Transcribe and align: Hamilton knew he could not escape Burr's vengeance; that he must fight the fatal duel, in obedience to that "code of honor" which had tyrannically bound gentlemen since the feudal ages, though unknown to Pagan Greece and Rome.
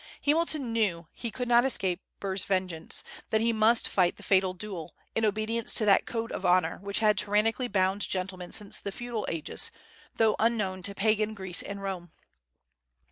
Hamilton 0.23 0.73
knew 0.73 1.07
he 1.13 1.29
could 1.29 1.47
not 1.47 1.63
escape 1.63 2.01
Burr's 2.19 2.43
vengeance; 2.43 3.03
that 3.29 3.39
he 3.39 3.53
must 3.53 3.87
fight 3.87 4.17
the 4.17 4.23
fatal 4.23 4.55
duel, 4.55 4.95
in 5.13 5.23
obedience 5.23 5.75
to 5.75 5.85
that 5.85 6.07
"code 6.07 6.31
of 6.31 6.43
honor" 6.43 6.79
which 6.81 6.97
had 7.01 7.19
tyrannically 7.19 7.67
bound 7.67 8.01
gentlemen 8.01 8.51
since 8.51 8.79
the 8.81 8.91
feudal 8.91 9.27
ages, 9.29 9.69
though 10.15 10.35
unknown 10.39 10.81
to 10.81 10.95
Pagan 10.95 11.35
Greece 11.35 11.61
and 11.61 11.83
Rome. 11.83 12.11